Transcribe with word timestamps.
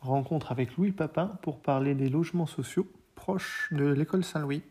Rencontre 0.00 0.50
avec 0.50 0.78
Louis 0.78 0.92
Papin 0.92 1.26
pour 1.42 1.60
parler 1.60 1.94
des 1.94 2.08
logements 2.08 2.46
sociaux 2.46 2.90
proches 3.14 3.68
de 3.70 3.84
l'école 3.84 4.24
Saint-Louis. 4.24 4.62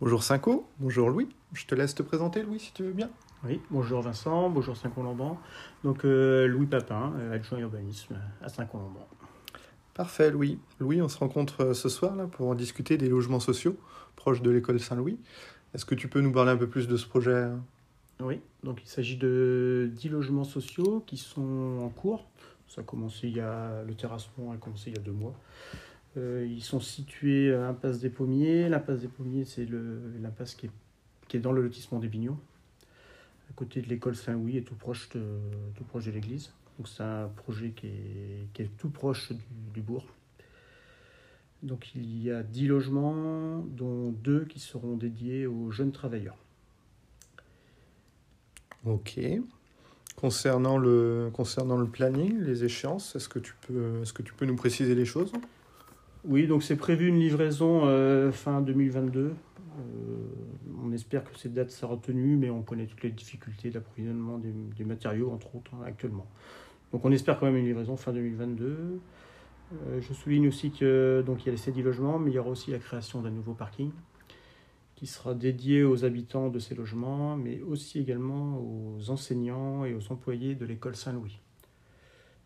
Bonjour 0.00 0.22
Cinco, 0.22 0.66
bonjour 0.78 1.10
Louis. 1.10 1.28
Je 1.52 1.66
te 1.66 1.74
laisse 1.74 1.94
te 1.94 2.02
présenter 2.02 2.42
Louis 2.42 2.58
si 2.58 2.72
tu 2.72 2.84
veux 2.84 2.92
bien. 2.92 3.10
Oui, 3.44 3.60
bonjour 3.70 4.00
Vincent, 4.00 4.48
bonjour 4.48 4.74
Saint-Colomban. 4.74 5.38
Donc 5.84 6.06
euh, 6.06 6.46
Louis 6.46 6.64
Papin, 6.64 7.12
euh, 7.18 7.34
adjoint 7.34 7.58
urbanisme 7.58 8.16
à 8.40 8.48
Saint-Colomban. 8.48 9.06
Parfait 9.92 10.30
Louis. 10.30 10.58
Louis, 10.78 11.02
on 11.02 11.08
se 11.10 11.18
rencontre 11.18 11.64
euh, 11.64 11.74
ce 11.74 11.90
soir 11.90 12.16
là 12.16 12.26
pour 12.26 12.48
en 12.48 12.54
discuter 12.54 12.96
des 12.96 13.10
logements 13.10 13.40
sociaux 13.40 13.76
proches 14.16 14.40
de 14.40 14.50
l'école 14.50 14.80
Saint-Louis. 14.80 15.18
Est-ce 15.74 15.84
que 15.84 15.94
tu 15.94 16.08
peux 16.08 16.22
nous 16.22 16.32
parler 16.32 16.52
un 16.52 16.56
peu 16.56 16.66
plus 16.66 16.88
de 16.88 16.96
ce 16.96 17.06
projet 17.06 17.46
Oui, 18.20 18.40
donc 18.62 18.80
il 18.82 18.88
s'agit 18.88 19.16
de 19.16 19.90
10 19.94 20.10
logements 20.10 20.44
sociaux 20.44 21.02
qui 21.06 21.16
sont 21.16 21.78
en 21.80 21.88
cours. 21.88 22.26
Ça 22.68 22.82
a 22.82 22.84
commencé 22.84 23.28
il 23.28 23.36
y 23.36 23.40
a, 23.40 23.82
le 23.82 23.94
terrassement 23.94 24.52
a 24.52 24.56
commencé 24.56 24.90
il 24.90 24.96
y 24.96 24.98
a 24.98 25.02
deux 25.02 25.12
mois. 25.12 25.34
Euh, 26.16 26.46
ils 26.48 26.62
sont 26.62 26.80
situés 26.80 27.54
à 27.54 27.60
l'impasse 27.60 28.00
des 28.00 28.10
Pommiers. 28.10 28.68
L'impasse 28.68 29.00
des 29.00 29.08
Pommiers, 29.08 29.44
c'est 29.44 29.66
l'impasse 30.20 30.54
qui 30.54 30.66
est, 30.66 30.70
qui 31.28 31.36
est 31.36 31.40
dans 31.40 31.52
le 31.52 31.62
lotissement 31.62 31.98
des 31.98 32.08
Bignons, 32.08 32.38
à 33.48 33.52
côté 33.54 33.80
de 33.80 33.88
l'école 33.88 34.16
Saint-Louis 34.16 34.58
et 34.58 34.62
tout 34.62 34.74
proche 34.74 35.08
de, 35.10 35.22
tout 35.76 35.84
proche 35.84 36.06
de 36.06 36.10
l'église. 36.10 36.52
Donc 36.78 36.88
c'est 36.88 37.02
un 37.02 37.28
projet 37.28 37.70
qui 37.70 37.86
est, 37.86 38.48
qui 38.52 38.62
est 38.62 38.70
tout 38.78 38.90
proche 38.90 39.32
du, 39.72 39.80
bourg. 39.80 40.06
Donc 41.62 41.94
il 41.94 42.22
y 42.22 42.30
a 42.30 42.42
10 42.42 42.66
logements, 42.66 43.58
dont 43.58 44.10
deux 44.10 44.44
qui 44.44 44.60
seront 44.60 44.96
dédiés 44.96 45.46
aux 45.46 45.70
jeunes 45.70 45.92
travailleurs. 45.92 46.36
Ok. 48.86 49.20
Concernant 50.16 50.76
le, 50.76 51.30
concernant 51.32 51.78
le 51.78 51.86
planning, 51.86 52.40
les 52.40 52.64
échéances, 52.64 53.16
est-ce 53.16 53.28
que, 53.28 53.38
tu 53.38 53.54
peux, 53.66 54.02
est-ce 54.02 54.12
que 54.12 54.22
tu 54.22 54.34
peux 54.34 54.44
nous 54.44 54.56
préciser 54.56 54.94
les 54.94 55.04
choses? 55.04 55.32
Oui, 56.24 56.46
donc 56.46 56.62
c'est 56.62 56.76
prévu 56.76 57.08
une 57.08 57.18
livraison 57.18 57.82
euh, 57.86 58.30
fin 58.30 58.60
2022. 58.60 59.20
Euh, 59.20 59.32
on 60.84 60.92
espère 60.92 61.24
que 61.24 61.38
cette 61.38 61.54
date 61.54 61.70
sera 61.70 61.96
tenue, 61.96 62.36
mais 62.36 62.50
on 62.50 62.62
connaît 62.62 62.86
toutes 62.86 63.02
les 63.02 63.10
difficultés 63.10 63.70
d'approvisionnement 63.70 64.36
des, 64.36 64.52
des, 64.76 64.84
matériaux, 64.84 65.30
entre 65.30 65.56
autres, 65.56 65.70
hein, 65.74 65.84
actuellement. 65.86 66.26
Donc 66.92 67.04
on 67.04 67.12
espère 67.12 67.38
quand 67.38 67.46
même 67.46 67.56
une 67.56 67.66
livraison 67.66 67.96
fin 67.96 68.12
2022. 68.12 69.00
Euh, 69.72 70.00
je 70.00 70.12
souligne 70.12 70.48
aussi 70.48 70.70
que 70.70 71.22
donc 71.24 71.42
il 71.42 71.46
y 71.46 71.48
a 71.48 71.52
les 71.52 71.58
7 71.58 71.76
logements, 71.78 72.18
mais 72.18 72.30
il 72.30 72.34
y 72.34 72.38
aura 72.38 72.50
aussi 72.50 72.70
la 72.72 72.78
création 72.78 73.22
d'un 73.22 73.30
nouveau 73.30 73.54
parking 73.54 73.90
qui 75.00 75.06
sera 75.06 75.32
dédié 75.32 75.82
aux 75.82 76.04
habitants 76.04 76.50
de 76.50 76.58
ces 76.58 76.74
logements, 76.74 77.34
mais 77.34 77.62
aussi 77.62 77.98
également 77.98 78.58
aux 78.58 79.08
enseignants 79.08 79.86
et 79.86 79.94
aux 79.94 80.12
employés 80.12 80.54
de 80.54 80.66
l'école 80.66 80.94
Saint-Louis. 80.94 81.40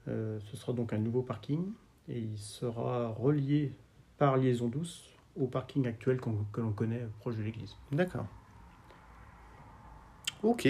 Euh, 0.06 0.38
ce 0.44 0.56
sera 0.56 0.72
donc 0.72 0.92
un 0.92 0.98
nouveau 0.98 1.22
parking 1.22 1.72
et 2.08 2.20
il 2.20 2.38
sera 2.38 3.08
relié 3.08 3.72
par 4.18 4.36
liaison 4.36 4.68
douce 4.68 5.10
au 5.34 5.48
parking 5.48 5.88
actuel 5.88 6.20
qu 6.20 6.30
que 6.52 6.60
l'on 6.60 6.70
connaît 6.70 7.08
proche 7.18 7.34
de 7.34 7.42
l'église. 7.42 7.74
D'accord. 7.90 8.26
Ok, 10.44 10.68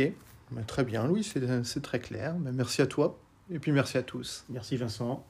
très 0.66 0.84
bien 0.84 1.06
Louis, 1.06 1.22
c'est 1.22 1.82
très 1.82 2.00
clair. 2.00 2.34
Merci 2.38 2.80
à 2.80 2.86
toi 2.86 3.18
et 3.50 3.58
puis 3.58 3.72
merci 3.72 3.98
à 3.98 4.02
tous. 4.02 4.46
Merci 4.48 4.78
Vincent. 4.78 5.26